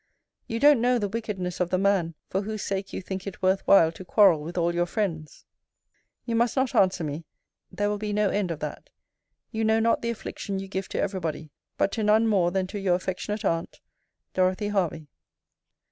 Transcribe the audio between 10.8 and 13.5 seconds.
to every body; but to none more than to Your affectionate